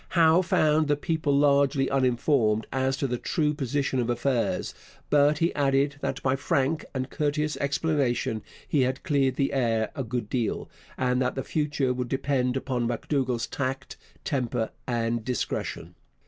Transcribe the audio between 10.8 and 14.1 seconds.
and that the future would depend upon M'Dougall's tact,